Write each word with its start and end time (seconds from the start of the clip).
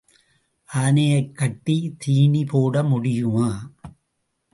ஆனையைக் 0.69 1.35
கட்டித் 1.35 1.99
தீனி 1.99 2.45
போட 2.45 2.83
முடியுமா? 2.83 3.49